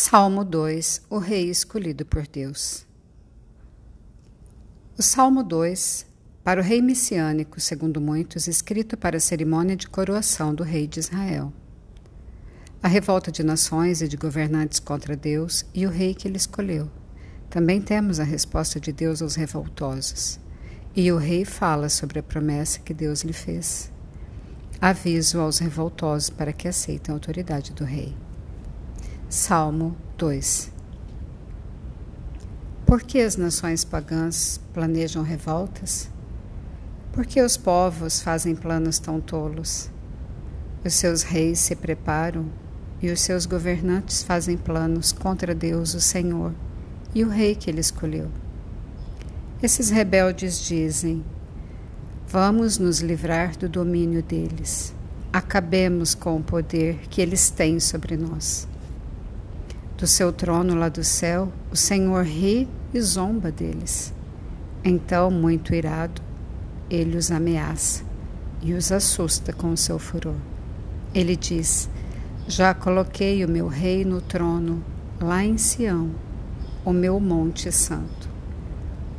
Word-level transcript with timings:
Salmo 0.00 0.44
2 0.44 1.02
O 1.10 1.18
Rei 1.18 1.50
Escolhido 1.50 2.06
por 2.06 2.24
Deus. 2.24 2.86
O 4.96 5.02
Salmo 5.02 5.42
2, 5.42 6.06
para 6.44 6.60
o 6.60 6.62
rei 6.62 6.80
messiânico, 6.80 7.60
segundo 7.60 8.00
muitos, 8.00 8.46
escrito 8.46 8.96
para 8.96 9.16
a 9.16 9.20
cerimônia 9.20 9.74
de 9.74 9.88
coroação 9.88 10.54
do 10.54 10.62
rei 10.62 10.86
de 10.86 11.00
Israel. 11.00 11.52
A 12.80 12.86
revolta 12.86 13.32
de 13.32 13.42
nações 13.42 14.00
e 14.00 14.06
de 14.06 14.16
governantes 14.16 14.78
contra 14.78 15.16
Deus 15.16 15.66
e 15.74 15.84
o 15.84 15.90
rei 15.90 16.14
que 16.14 16.28
ele 16.28 16.36
escolheu. 16.36 16.88
Também 17.50 17.82
temos 17.82 18.20
a 18.20 18.24
resposta 18.24 18.78
de 18.78 18.92
Deus 18.92 19.20
aos 19.20 19.34
revoltosos. 19.34 20.38
E 20.94 21.10
o 21.10 21.18
rei 21.18 21.44
fala 21.44 21.88
sobre 21.88 22.20
a 22.20 22.22
promessa 22.22 22.78
que 22.78 22.94
Deus 22.94 23.22
lhe 23.22 23.32
fez. 23.32 23.90
Aviso 24.80 25.40
aos 25.40 25.58
revoltosos 25.58 26.30
para 26.30 26.52
que 26.52 26.68
aceitem 26.68 27.12
a 27.12 27.16
autoridade 27.16 27.72
do 27.72 27.82
rei. 27.82 28.14
Salmo 29.30 29.94
2 30.16 30.72
Por 32.86 33.02
que 33.02 33.20
as 33.20 33.36
nações 33.36 33.84
pagãs 33.84 34.58
planejam 34.72 35.22
revoltas? 35.22 36.08
Por 37.12 37.26
que 37.26 37.42
os 37.42 37.54
povos 37.54 38.22
fazem 38.22 38.56
planos 38.56 38.98
tão 38.98 39.20
tolos? 39.20 39.90
Os 40.82 40.94
seus 40.94 41.24
reis 41.24 41.58
se 41.58 41.76
preparam 41.76 42.46
e 43.02 43.10
os 43.10 43.20
seus 43.20 43.44
governantes 43.44 44.22
fazem 44.22 44.56
planos 44.56 45.12
contra 45.12 45.54
Deus, 45.54 45.92
o 45.92 46.00
Senhor, 46.00 46.54
e 47.14 47.22
o 47.22 47.28
rei 47.28 47.54
que 47.54 47.68
ele 47.68 47.80
escolheu. 47.80 48.30
Esses 49.62 49.90
rebeldes 49.90 50.58
dizem: 50.58 51.22
Vamos 52.26 52.78
nos 52.78 53.00
livrar 53.00 53.58
do 53.58 53.68
domínio 53.68 54.22
deles. 54.22 54.94
Acabemos 55.30 56.14
com 56.14 56.38
o 56.38 56.42
poder 56.42 57.00
que 57.10 57.20
eles 57.20 57.50
têm 57.50 57.78
sobre 57.78 58.16
nós. 58.16 58.66
Do 59.98 60.06
seu 60.06 60.32
trono 60.32 60.76
lá 60.76 60.88
do 60.88 61.02
céu, 61.02 61.52
o 61.72 61.76
Senhor 61.76 62.24
ri 62.24 62.68
e 62.94 63.00
zomba 63.00 63.50
deles. 63.50 64.14
Então, 64.84 65.28
muito 65.28 65.74
irado, 65.74 66.22
ele 66.88 67.16
os 67.16 67.32
ameaça 67.32 68.04
e 68.62 68.74
os 68.74 68.92
assusta 68.92 69.52
com 69.52 69.72
o 69.72 69.76
seu 69.76 69.98
furor. 69.98 70.36
Ele 71.12 71.34
diz: 71.34 71.90
Já 72.46 72.72
coloquei 72.74 73.44
o 73.44 73.48
meu 73.48 73.66
rei 73.66 74.04
no 74.04 74.20
trono, 74.20 74.84
lá 75.20 75.44
em 75.44 75.58
Sião, 75.58 76.12
o 76.84 76.92
meu 76.92 77.18
monte 77.18 77.72
santo. 77.72 78.28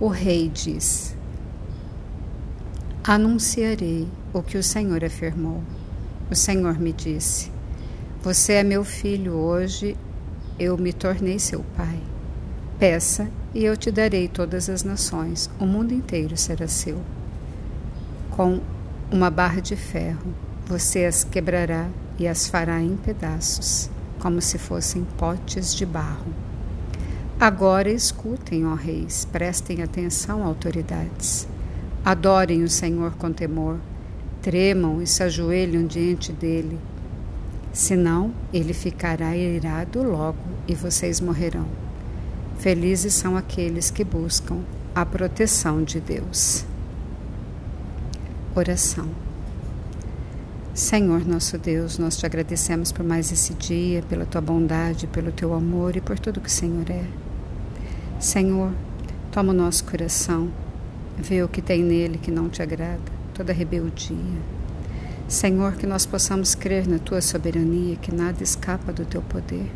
O 0.00 0.08
rei 0.08 0.48
diz: 0.48 1.16
Anunciarei 3.04 4.08
o 4.32 4.42
que 4.42 4.58
o 4.58 4.62
Senhor 4.62 5.04
afirmou. 5.04 5.62
O 6.28 6.34
Senhor 6.34 6.80
me 6.80 6.92
disse: 6.92 7.52
Você 8.24 8.54
é 8.54 8.64
meu 8.64 8.82
filho 8.82 9.34
hoje 9.34 9.96
eu 10.58 10.78
me 10.78 10.92
tornei 10.92 11.38
seu 11.38 11.64
pai. 11.76 12.00
Peça 12.78 13.28
e 13.54 13.64
eu 13.64 13.76
te 13.76 13.90
darei 13.90 14.28
todas 14.28 14.68
as 14.68 14.84
nações, 14.84 15.50
o 15.58 15.66
mundo 15.66 15.92
inteiro 15.92 16.36
será 16.36 16.68
seu. 16.68 17.00
Com 18.30 18.60
uma 19.10 19.30
barra 19.30 19.60
de 19.60 19.76
ferro, 19.76 20.34
você 20.66 21.04
as 21.04 21.24
quebrará 21.24 21.88
e 22.18 22.26
as 22.26 22.48
fará 22.48 22.80
em 22.80 22.96
pedaços, 22.96 23.90
como 24.20 24.40
se 24.40 24.58
fossem 24.58 25.04
potes 25.18 25.74
de 25.74 25.84
barro. 25.84 26.32
Agora 27.38 27.90
escutem, 27.90 28.66
ó 28.66 28.74
reis, 28.74 29.24
prestem 29.24 29.82
atenção, 29.82 30.44
autoridades. 30.44 31.48
Adorem 32.04 32.62
o 32.62 32.68
Senhor 32.68 33.14
com 33.14 33.32
temor, 33.32 33.78
tremam 34.40 35.02
e 35.02 35.06
se 35.06 35.22
ajoelham 35.22 35.86
diante 35.86 36.32
dele 36.32 36.78
Senão, 37.74 38.32
ele 38.52 38.72
ficará 38.72 39.36
irado 39.36 40.00
logo 40.00 40.38
e 40.68 40.76
vocês 40.76 41.20
morrerão. 41.20 41.66
Felizes 42.56 43.14
são 43.14 43.36
aqueles 43.36 43.90
que 43.90 44.04
buscam 44.04 44.60
a 44.94 45.04
proteção 45.04 45.82
de 45.82 45.98
Deus. 45.98 46.64
Oração. 48.54 49.08
Senhor 50.72 51.26
nosso 51.26 51.58
Deus, 51.58 51.98
nós 51.98 52.16
te 52.16 52.24
agradecemos 52.24 52.92
por 52.92 53.04
mais 53.04 53.32
esse 53.32 53.52
dia, 53.54 54.02
pela 54.02 54.24
tua 54.24 54.40
bondade, 54.40 55.08
pelo 55.08 55.32
teu 55.32 55.52
amor 55.52 55.96
e 55.96 56.00
por 56.00 56.16
tudo 56.16 56.40
que 56.40 56.48
o 56.48 56.52
Senhor 56.52 56.88
é. 56.88 57.04
Senhor, 58.20 58.72
toma 59.32 59.52
o 59.52 59.56
nosso 59.56 59.84
coração, 59.84 60.48
vê 61.18 61.42
o 61.42 61.48
que 61.48 61.60
tem 61.60 61.82
nele 61.82 62.18
que 62.18 62.30
não 62.30 62.48
te 62.48 62.62
agrada, 62.62 63.02
toda 63.34 63.52
rebeldia, 63.52 64.16
Senhor, 65.28 65.72
que 65.74 65.86
nós 65.86 66.04
possamos 66.04 66.54
crer 66.54 66.86
na 66.86 66.98
tua 66.98 67.22
soberania, 67.22 67.96
que 67.96 68.14
nada 68.14 68.42
escapa 68.42 68.92
do 68.92 69.06
teu 69.06 69.22
poder. 69.22 69.70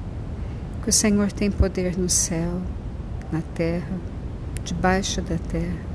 Que 0.82 0.90
o 0.90 0.92
Senhor 0.92 1.32
tem 1.32 1.50
poder 1.50 1.96
no 1.96 2.08
céu, 2.08 2.60
na 3.32 3.40
terra, 3.54 3.96
debaixo 4.62 5.22
da 5.22 5.38
terra. 5.38 5.88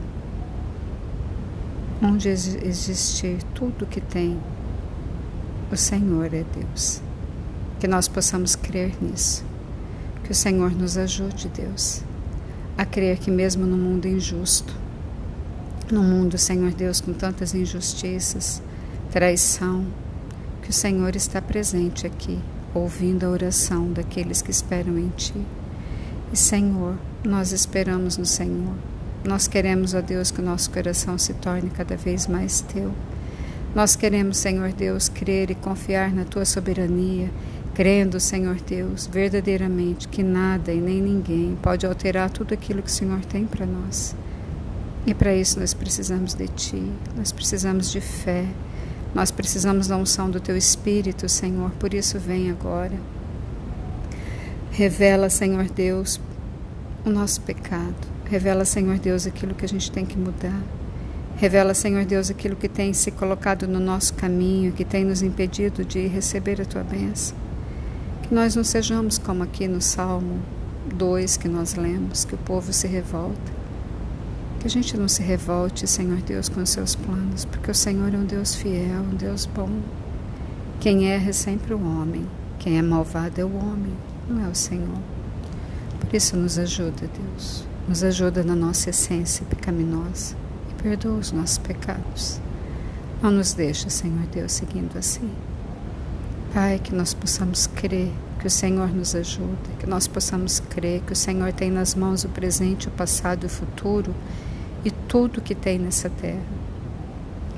Onde 2.01 2.29
existir 2.29 3.43
tudo 3.53 3.85
que 3.85 4.01
tem, 4.01 4.39
o 5.71 5.77
Senhor 5.77 6.33
é 6.33 6.43
Deus. 6.55 7.01
Que 7.79 7.87
nós 7.87 8.07
possamos 8.07 8.55
crer 8.55 8.95
nisso. 9.01 9.45
Que 10.23 10.31
o 10.31 10.35
Senhor 10.35 10.71
nos 10.71 10.97
ajude, 10.97 11.47
Deus, 11.49 12.03
a 12.77 12.85
crer 12.85 13.19
que 13.19 13.29
mesmo 13.29 13.65
no 13.65 13.77
mundo 13.77 14.07
injusto, 14.07 14.73
no 15.91 16.01
mundo, 16.01 16.37
Senhor 16.37 16.71
Deus, 16.71 16.99
com 16.99 17.13
tantas 17.13 17.53
injustiças, 17.53 18.61
traição, 19.13 19.85
que 20.63 20.71
o 20.71 20.73
Senhor 20.73 21.15
está 21.15 21.39
presente 21.39 22.07
aqui, 22.07 22.39
ouvindo 22.73 23.23
a 23.23 23.29
oração 23.29 23.93
daqueles 23.93 24.41
que 24.41 24.49
esperam 24.49 24.97
em 24.97 25.09
Ti. 25.09 25.35
E, 26.31 26.35
Senhor, 26.35 26.97
nós 27.23 27.51
esperamos 27.51 28.17
no 28.17 28.25
Senhor. 28.25 28.73
Nós 29.23 29.47
queremos, 29.47 29.93
ó 29.93 30.01
Deus, 30.01 30.31
que 30.31 30.41
o 30.41 30.43
nosso 30.43 30.71
coração 30.71 31.15
se 31.19 31.31
torne 31.35 31.69
cada 31.69 31.95
vez 31.95 32.25
mais 32.25 32.61
Teu. 32.61 32.91
Nós 33.75 33.95
queremos, 33.95 34.37
Senhor 34.37 34.73
Deus, 34.73 35.09
crer 35.09 35.51
e 35.51 35.55
confiar 35.55 36.11
na 36.11 36.25
Tua 36.25 36.43
soberania, 36.43 37.29
crendo, 37.75 38.19
Senhor 38.19 38.55
Deus, 38.67 39.05
verdadeiramente 39.05 40.07
que 40.07 40.23
nada 40.23 40.73
e 40.73 40.81
nem 40.81 40.99
ninguém 40.99 41.55
pode 41.61 41.85
alterar 41.85 42.31
tudo 42.31 42.55
aquilo 42.55 42.81
que 42.81 42.89
o 42.89 42.91
Senhor 42.91 43.23
tem 43.25 43.45
para 43.45 43.67
nós. 43.67 44.15
E 45.05 45.13
para 45.13 45.35
isso 45.35 45.59
nós 45.59 45.71
precisamos 45.71 46.33
de 46.33 46.47
Ti, 46.47 46.81
nós 47.15 47.31
precisamos 47.31 47.91
de 47.91 48.01
fé, 48.01 48.47
nós 49.13 49.29
precisamos 49.29 49.87
da 49.87 49.95
unção 49.95 50.29
do 50.29 50.39
Teu 50.39 50.57
Espírito, 50.57 51.29
Senhor, 51.29 51.69
por 51.79 51.93
isso 51.93 52.17
vem 52.17 52.49
agora. 52.49 52.99
Revela, 54.71 55.29
Senhor 55.29 55.65
Deus, 55.69 56.19
o 57.05 57.09
nosso 57.11 57.41
pecado. 57.41 57.93
Revela, 58.25 58.65
Senhor 58.65 58.97
Deus, 58.97 59.27
aquilo 59.27 59.53
que 59.53 59.65
a 59.65 59.67
gente 59.69 59.91
tem 59.91 60.03
que 60.03 60.17
mudar. 60.17 60.59
Revela, 61.37 61.75
Senhor 61.75 62.05
Deus, 62.05 62.31
aquilo 62.31 62.55
que 62.55 62.67
tem 62.67 62.91
se 62.91 63.11
colocado 63.11 63.67
no 63.67 63.79
nosso 63.79 64.15
caminho, 64.15 64.73
que 64.73 64.83
tem 64.83 65.05
nos 65.05 65.21
impedido 65.21 65.85
de 65.85 66.07
receber 66.07 66.59
a 66.59 66.65
Tua 66.65 66.83
bênção. 66.83 67.37
Que 68.23 68.33
nós 68.33 68.55
não 68.55 68.63
sejamos 68.63 69.19
como 69.19 69.43
aqui 69.43 69.67
no 69.67 69.79
Salmo 69.79 70.39
2 70.95 71.37
que 71.37 71.47
nós 71.47 71.75
lemos, 71.75 72.25
que 72.25 72.33
o 72.33 72.39
povo 72.39 72.73
se 72.73 72.87
revolta 72.87 73.62
que 74.63 74.67
a 74.67 74.71
gente 74.71 74.95
não 74.95 75.09
se 75.09 75.21
revolte, 75.21 75.85
Senhor 75.85 76.21
Deus, 76.21 76.47
com 76.47 76.61
os 76.61 76.69
seus 76.69 76.95
planos, 76.95 77.43
porque 77.43 77.69
o 77.69 77.75
Senhor 77.75 78.13
é 78.13 78.17
um 78.17 78.23
Deus 78.23 78.55
fiel, 78.55 79.01
um 79.01 79.13
Deus 79.13 79.45
bom. 79.45 79.69
Quem 80.79 81.11
erra 81.11 81.31
é 81.31 81.33
sempre 81.33 81.73
o 81.73 81.85
homem, 81.85 82.25
quem 82.59 82.77
é 82.77 82.81
malvado 82.81 83.41
é 83.41 83.43
o 83.43 83.53
homem, 83.53 83.91
não 84.25 84.41
é 84.41 84.47
o 84.47 84.55
Senhor. 84.55 85.01
Por 85.99 86.15
isso, 86.15 86.37
nos 86.37 86.57
ajuda, 86.57 87.09
Deus, 87.13 87.67
nos 87.89 88.05
ajuda 88.05 88.41
na 88.41 88.55
nossa 88.55 88.89
essência 88.89 89.45
pecaminosa 89.47 90.33
e 90.71 90.81
perdoa 90.81 91.17
os 91.17 91.33
nossos 91.33 91.57
pecados. 91.57 92.39
Não 93.21 93.31
nos 93.31 93.51
deixe, 93.53 93.89
Senhor 93.89 94.25
Deus, 94.27 94.53
seguindo 94.53 94.97
assim. 94.97 95.29
Pai, 96.53 96.79
que 96.81 96.95
nós 96.95 97.13
possamos 97.13 97.67
crer 97.67 98.13
que 98.39 98.47
o 98.47 98.49
Senhor 98.49 98.87
nos 98.95 99.13
ajuda, 99.13 99.75
que 99.77 99.85
nós 99.85 100.07
possamos 100.07 100.61
crer 100.61 101.01
que 101.01 101.11
o 101.11 101.17
Senhor 101.17 101.51
tem 101.51 101.69
nas 101.69 101.95
mãos 101.95 102.23
o 102.23 102.29
presente, 102.29 102.87
o 102.87 102.91
passado 102.91 103.43
e 103.43 103.47
o 103.47 103.49
futuro 103.49 104.15
e 104.83 104.91
tudo 104.91 105.41
que 105.41 105.55
tem 105.55 105.79
nessa 105.79 106.09
terra. 106.09 106.43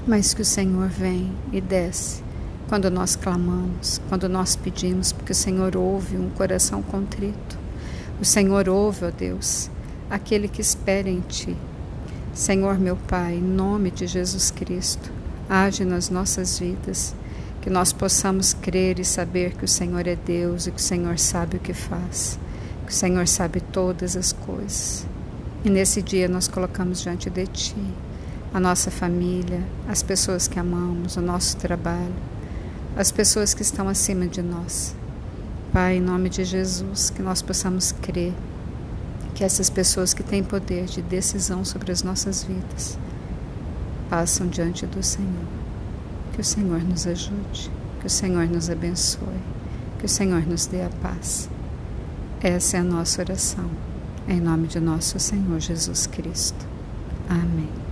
Mas 0.07 0.33
que 0.33 0.41
o 0.41 0.45
Senhor 0.45 0.87
vem 0.87 1.31
e 1.51 1.59
desce 1.59 2.23
quando 2.67 2.89
nós 2.89 3.15
clamamos, 3.15 4.01
quando 4.09 4.27
nós 4.27 4.55
pedimos, 4.55 5.11
porque 5.11 5.31
o 5.31 5.35
Senhor 5.35 5.75
ouve 5.77 6.17
um 6.17 6.29
coração 6.31 6.81
contrito. 6.81 7.57
O 8.19 8.25
Senhor 8.25 8.67
ouve, 8.69 9.05
ó 9.05 9.11
Deus, 9.11 9.69
aquele 10.09 10.47
que 10.47 10.61
espera 10.61 11.09
em 11.09 11.21
Ti. 11.21 11.55
Senhor 12.33 12.77
meu 12.77 12.95
Pai, 12.95 13.35
em 13.35 13.41
nome 13.41 13.91
de 13.91 14.07
Jesus 14.07 14.51
Cristo, 14.51 15.11
age 15.49 15.85
nas 15.85 16.09
nossas 16.09 16.59
vidas, 16.59 17.15
que 17.61 17.69
nós 17.69 17.93
possamos 17.93 18.53
crer 18.53 18.99
e 18.99 19.05
saber 19.05 19.53
que 19.53 19.65
o 19.65 19.67
Senhor 19.67 20.07
é 20.07 20.15
Deus 20.15 20.67
e 20.67 20.71
que 20.71 20.79
o 20.79 20.83
Senhor 20.83 21.17
sabe 21.17 21.57
o 21.57 21.59
que 21.59 21.73
faz, 21.73 22.37
que 22.85 22.91
o 22.91 22.95
Senhor 22.95 23.27
sabe 23.27 23.61
todas 23.61 24.17
as 24.17 24.33
coisas. 24.33 25.05
E 25.65 25.69
nesse 25.71 25.99
dia 25.99 26.27
nós 26.27 26.47
colocamos 26.47 27.01
diante 27.01 27.27
de 27.27 27.47
Ti 27.47 27.75
a 28.53 28.59
nossa 28.59 28.91
família, 28.91 29.63
as 29.89 30.03
pessoas 30.03 30.47
que 30.47 30.59
amamos, 30.59 31.17
o 31.17 31.21
nosso 31.21 31.57
trabalho, 31.57 32.13
as 32.95 33.11
pessoas 33.11 33.55
que 33.55 33.63
estão 33.63 33.89
acima 33.89 34.27
de 34.27 34.43
nós. 34.43 34.95
Pai, 35.73 35.97
em 35.97 36.01
nome 36.01 36.29
de 36.29 36.45
Jesus, 36.45 37.09
que 37.09 37.23
nós 37.23 37.41
possamos 37.41 37.91
crer 37.91 38.31
que 39.33 39.43
essas 39.43 39.67
pessoas 39.67 40.13
que 40.13 40.21
têm 40.21 40.43
poder 40.43 40.85
de 40.85 41.01
decisão 41.01 41.65
sobre 41.65 41.91
as 41.91 42.03
nossas 42.03 42.43
vidas 42.43 42.95
passam 44.07 44.47
diante 44.47 44.85
do 44.85 45.01
Senhor. 45.01 45.47
Que 46.33 46.41
o 46.41 46.45
Senhor 46.45 46.83
nos 46.83 47.07
ajude, 47.07 47.71
que 48.01 48.05
o 48.05 48.09
Senhor 48.09 48.47
nos 48.47 48.69
abençoe, 48.69 49.41
que 49.97 50.05
o 50.05 50.09
Senhor 50.09 50.45
nos 50.45 50.67
dê 50.67 50.83
a 50.83 50.89
paz. 51.01 51.49
Essa 52.39 52.77
é 52.77 52.79
a 52.81 52.83
nossa 52.83 53.23
oração, 53.23 53.67
em 54.27 54.39
nome 54.39 54.67
de 54.67 54.79
nosso 54.79 55.19
Senhor 55.19 55.59
Jesus 55.59 56.07
Cristo. 56.07 56.65
Amém. 57.29 57.84